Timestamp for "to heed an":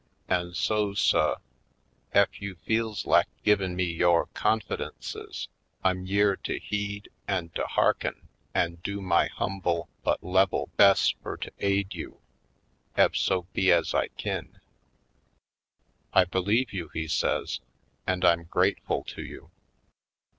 6.37-7.49